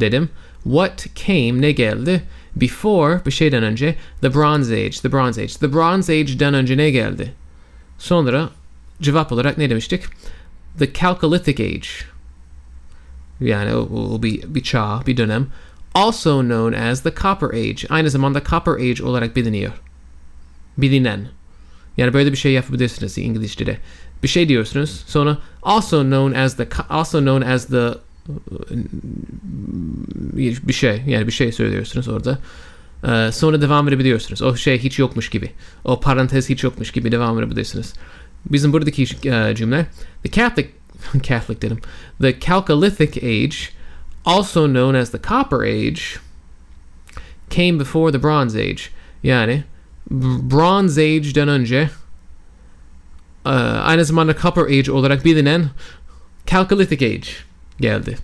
Dedim. 0.00 0.28
What 0.64 1.06
came 1.14 1.60
ne 1.60 1.72
geldi? 1.72 2.22
Before 2.56 3.20
bir 3.26 3.30
şeyden 3.30 3.62
önce 3.62 3.94
the 4.20 4.34
Bronze 4.34 4.74
Age, 4.74 5.00
the 5.02 5.12
Bronze 5.12 5.42
Age. 5.42 5.52
The 5.52 5.72
Bronze 5.72 6.12
Age'den 6.12 6.54
önce 6.54 6.76
ne 6.76 6.90
geldi? 6.90 7.32
Sonra 7.98 8.50
cevap 9.02 9.32
olarak 9.32 9.58
ne 9.58 9.70
demiştik? 9.70 10.02
The 10.78 10.92
Chalcolithic 10.92 11.64
Age. 11.64 11.88
Yani 13.40 13.74
o, 13.74 14.14
o 14.14 14.22
bir, 14.22 14.54
bir 14.54 14.62
çağ, 14.62 15.02
bir 15.06 15.16
dönem. 15.16 15.46
Also 15.94 16.40
known 16.40 16.72
as 16.72 17.02
the 17.02 17.14
Copper 17.22 17.48
Age. 17.48 17.86
Aynı 17.88 18.10
zamanda 18.10 18.42
Copper 18.44 18.72
Age 18.72 19.04
olarak 19.04 19.36
biliniyor. 19.36 19.72
Bilinen. 20.78 21.28
Yani 21.96 22.12
böyle 22.12 22.32
bir 22.32 22.36
şey 22.36 22.52
yapabilirsiniz 22.52 23.18
İngilizce'de. 23.18 23.78
Diyorsunuz. 24.22 25.04
Sonra 25.06 25.38
also 25.62 26.02
known 26.02 26.32
as 26.32 26.56
the 26.56 26.68
also 26.90 27.20
known 27.20 27.42
as 27.42 27.66
the 27.66 27.94
bir 30.66 30.72
şey 30.72 31.02
yani 31.06 31.26
bir 31.26 31.32
şey 31.32 31.52
söylüyorsunuz 31.52 32.08
orada. 32.08 32.38
Sonra 33.32 33.60
devam 33.60 33.88
edebiliyorsunuz. 33.88 34.42
O 34.42 34.56
şey 34.56 34.78
hiç 34.78 34.98
yokmuş 34.98 35.30
gibi. 35.30 35.50
O 35.84 36.00
parantez 36.00 36.48
hiç 36.48 36.64
yokmuş 36.64 36.90
gibi 36.90 37.12
devam 37.12 37.38
edebilirsiniz. 37.38 37.94
Bizim 38.46 38.72
buradaki 38.72 39.06
cümle 39.56 39.86
The 40.22 40.30
Catholic 40.30 40.68
Catholic 41.28 41.62
dedim. 41.62 41.78
The 42.20 42.40
Chalcolithic 42.40 43.22
Age 43.22 43.56
also 44.24 44.66
known 44.66 44.94
as 44.94 45.10
the 45.10 45.18
Copper 45.28 45.60
Age 45.60 46.02
came 47.50 47.78
before 47.78 48.12
the 48.12 48.22
Bronze 48.22 48.60
Age. 48.60 48.82
Yani 49.22 49.64
Bronze 50.10 51.02
Age'den 51.02 51.48
önce 51.48 51.90
aynı 53.54 54.04
zamanda 54.04 54.36
Copper 54.42 54.62
Age 54.62 54.92
olarak 54.92 55.24
bilinen 55.24 55.70
Chalcolithic 56.46 57.06
Age 57.06 57.28
geldi 57.80 58.16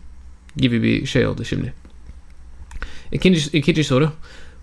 gibi 0.57 0.83
bir 0.83 1.07
şey 1.07 1.27
oldu 1.27 1.45
şimdi. 1.45 1.73
İkinci, 3.13 3.59
ikinci 3.59 3.85
soru. 3.85 4.13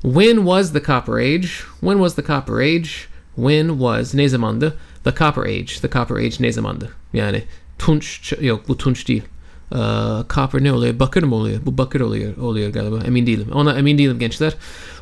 When 0.01 0.35
was 0.35 0.73
the 0.73 0.83
Copper 0.83 1.13
Age? 1.13 1.47
When 1.79 1.97
was 1.97 2.15
the 2.15 2.23
Copper 2.23 2.55
Age? 2.55 2.89
When 3.35 3.69
was 3.69 4.13
ne 4.13 4.29
zamandı? 4.29 4.77
The 5.03 5.11
Copper 5.15 5.43
Age. 5.43 5.65
The 5.81 5.89
Copper 5.89 6.15
Age 6.15 6.35
ne 6.39 6.51
zamandı? 6.51 6.89
Yani 7.13 7.43
tunç 7.79 8.33
yok 8.41 8.67
bu 8.67 8.77
tunç 8.77 9.07
değil. 9.07 9.23
Uh, 9.71 10.23
copper 10.29 10.63
ne 10.63 10.73
oluyor? 10.73 10.99
Bakır 10.99 11.23
mı 11.23 11.35
oluyor? 11.35 11.61
Bu 11.65 11.77
bakır 11.77 12.01
oluyor, 12.01 12.37
oluyor 12.37 12.69
galiba. 12.69 12.99
Emin 13.05 13.27
değilim. 13.27 13.47
Ona 13.53 13.73
emin 13.73 13.97
değilim 13.97 14.19
gençler. 14.19 14.53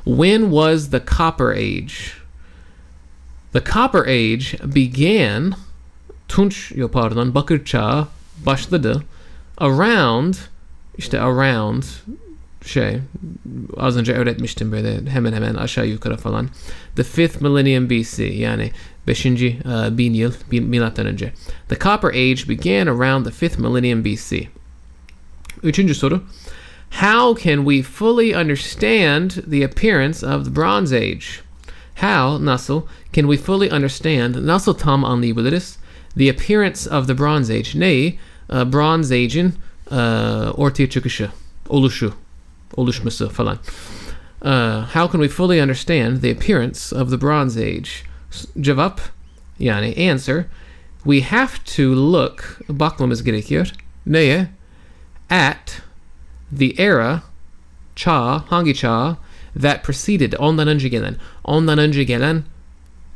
When 0.05 0.41
was 0.41 0.91
the 0.91 1.03
Copper 1.17 1.47
Age? 1.47 1.93
The 3.57 3.71
Copper 3.71 4.05
Age 4.05 4.57
began 4.63 5.53
tunç 6.27 6.71
pardon 6.91 7.35
bakır 7.35 7.65
çağı 7.65 8.07
başladı 8.45 9.03
around 9.57 10.33
işte 10.97 11.21
around 11.21 11.83
şey 12.65 12.97
az 13.77 13.97
önce 13.97 14.13
öğretmiştim 14.13 14.71
böyle 14.71 15.09
hemen 15.09 15.33
hemen 15.33 15.55
aşağı 15.55 15.87
yukarı 15.87 16.17
falan 16.17 16.49
the 16.95 17.01
5th 17.01 17.43
millennium 17.43 17.89
BC 17.89 18.23
yani 18.23 18.71
5. 19.07 19.25
Uh, 19.25 19.31
bin 19.97 20.13
yıl 20.13 20.31
bin, 20.51 20.63
milattan 20.63 21.05
önce 21.05 21.33
the 21.69 21.75
Copper 21.79 22.09
Age 22.09 22.49
began 22.49 22.87
around 22.87 23.25
the 23.25 23.45
5th 23.45 23.61
millennium 23.61 24.05
BC 24.05 24.47
Üçüncü 25.63 25.95
soru 25.95 26.21
How 26.91 27.43
can 27.43 27.65
we 27.65 27.81
fully 27.81 28.35
understand 28.35 29.29
the 29.29 29.65
appearance 29.65 30.27
of 30.27 30.45
the 30.45 30.55
Bronze 30.55 30.97
Age? 30.97 31.47
How, 32.01 32.45
nasıl, 32.45 32.81
can 33.17 33.27
we 33.27 33.37
fully 33.37 33.71
understand, 33.71 34.35
nasıl 34.35 34.73
tam 34.73 35.05
anlayabiliriz 35.05 35.77
the 36.15 36.29
appearance 36.29 36.87
of 36.87 37.07
the 37.07 37.17
Bronze 37.17 37.53
Age? 37.53 37.79
Neyi? 37.79 38.19
Uh, 38.49 38.63
Bronze 38.63 39.15
Age'in 39.15 39.53
uh, 39.91 40.59
ortaya 40.59 40.89
çıkışı, 40.89 41.29
oluşu, 41.69 42.13
oluşması 42.73 43.29
falan. 43.29 43.57
Uh, 44.41 44.83
how 44.93 45.11
can 45.11 45.21
we 45.21 45.27
fully 45.27 45.61
understand 45.61 46.21
the 46.21 46.31
appearance 46.31 46.95
of 46.95 47.09
the 47.09 47.21
Bronze 47.21 47.65
Age? 47.65 47.89
Cevap, 48.61 49.01
yani 49.59 50.11
answer, 50.11 50.45
we 51.03 51.21
have 51.21 51.51
to 51.75 51.83
look, 52.13 52.59
bakmamız 52.69 53.23
gerekiyor. 53.23 53.71
Neye? 54.05 54.47
At 55.29 55.81
the 56.57 56.83
era, 56.83 57.21
cha, 57.95 58.43
hangi 58.49 58.75
cha, 58.75 59.17
That 59.61 59.83
preceded, 59.83 60.33
ondan 60.39 60.67
önce 60.67 60.89
gelen. 60.89 61.15
Ondan 61.43 61.77
önce 61.77 62.03
gelen 62.03 62.43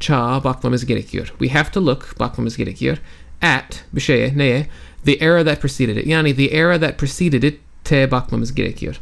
çağa 0.01 0.43
bakmamız 0.43 0.85
gerekiyor. 0.85 1.33
We 1.39 1.49
have 1.49 1.71
to 1.71 1.85
look, 1.85 2.19
bakmamız 2.19 2.57
gerekiyor. 2.57 2.97
At, 3.41 3.85
bir 3.93 4.01
şeye, 4.01 4.37
neye? 4.37 4.67
The 5.05 5.13
era 5.13 5.45
that 5.45 5.61
preceded 5.61 5.97
it. 5.97 6.07
Yani 6.07 6.35
the 6.35 6.45
era 6.45 6.79
that 6.79 6.97
preceded 6.97 7.43
it, 7.43 7.59
te 7.83 8.11
bakmamız 8.11 8.55
gerekiyor. 8.55 8.99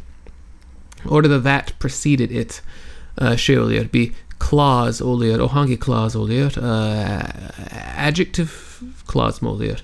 Orada 1.08 1.30
da 1.30 1.42
that 1.42 1.80
preceded 1.80 2.30
it 2.30 2.62
uh, 3.20 3.36
şey 3.36 3.58
oluyor. 3.58 3.86
Bir 3.94 4.12
clause 4.50 5.04
oluyor. 5.04 5.38
O 5.38 5.48
hangi 5.48 5.80
clause 5.80 6.18
oluyor? 6.18 6.52
Uh, 6.56 8.06
adjective 8.06 8.48
clause 9.12 9.38
mı 9.46 9.50
oluyor? 9.50 9.78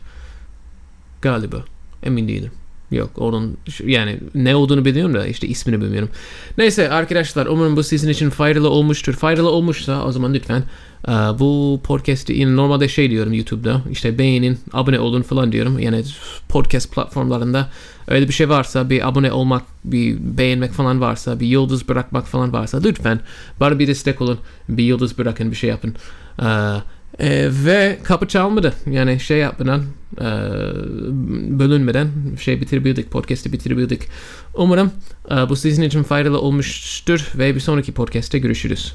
Galiba. 1.22 1.64
Emin 2.02 2.28
değilim. 2.28 2.50
Yok 2.90 3.10
onun 3.16 3.56
yani 3.84 4.18
ne 4.34 4.56
olduğunu 4.56 4.84
biliyorum 4.84 5.14
da 5.14 5.26
işte 5.26 5.48
ismini 5.48 5.80
bilmiyorum. 5.80 6.08
Neyse 6.58 6.90
arkadaşlar 6.90 7.46
umarım 7.46 7.76
bu 7.76 7.82
sizin 7.82 8.08
için 8.08 8.30
faydalı 8.30 8.70
olmuştur. 8.70 9.14
Faydalı 9.14 9.50
olmuşsa 9.50 10.04
o 10.04 10.12
zaman 10.12 10.34
lütfen 10.34 10.62
e, 11.08 11.12
bu 11.12 11.80
podcast'i 11.84 12.32
yine 12.32 12.56
normalde 12.56 12.88
şey 12.88 13.10
diyorum 13.10 13.32
YouTube'da 13.32 13.82
işte 13.90 14.18
beğenin, 14.18 14.58
abone 14.72 15.00
olun 15.00 15.22
falan 15.22 15.52
diyorum. 15.52 15.78
Yani 15.78 16.04
podcast 16.48 16.94
platformlarında 16.94 17.68
öyle 18.08 18.28
bir 18.28 18.32
şey 18.32 18.48
varsa 18.48 18.90
bir 18.90 19.08
abone 19.08 19.32
olmak, 19.32 19.62
bir 19.84 20.16
beğenmek 20.20 20.72
falan 20.72 21.00
varsa, 21.00 21.40
bir 21.40 21.46
yıldız 21.46 21.88
bırakmak 21.88 22.26
falan 22.26 22.52
varsa 22.52 22.80
lütfen 22.84 23.20
bana 23.60 23.78
bir 23.78 23.88
destek 23.88 24.20
olun. 24.20 24.38
Bir 24.68 24.84
yıldız 24.84 25.18
bırakın 25.18 25.50
bir 25.50 25.56
şey 25.56 25.70
yapın. 25.70 25.94
Eee 26.42 26.46
e, 27.18 27.48
ve 27.64 27.98
kapı 28.04 28.28
çalmadı. 28.28 28.72
Yani 28.90 29.20
şey 29.20 29.38
yapmadan 29.38 29.82
e, 30.20 30.26
bölünmeden 31.58 32.08
şey 32.40 32.60
bitirebildik. 32.60 33.10
Podcast'i 33.10 33.52
bitirebildik. 33.52 34.02
Umarım 34.54 34.92
e, 35.30 35.34
bu 35.34 35.56
sizin 35.56 35.82
için 35.82 36.02
faydalı 36.02 36.40
olmuştur 36.40 37.32
ve 37.34 37.54
bir 37.54 37.60
sonraki 37.60 37.92
podcast'te 37.92 38.38
görüşürüz. 38.38 38.94